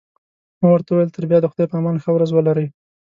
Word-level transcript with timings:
ما 0.59 0.67
ورته 0.71 0.89
وویل: 0.91 1.11
تر 1.15 1.23
بیا 1.29 1.39
د 1.41 1.45
خدای 1.51 1.67
په 1.69 1.75
امان، 1.79 1.95
ښه 2.03 2.09
ورځ 2.13 2.29
ولرئ. 2.33 2.67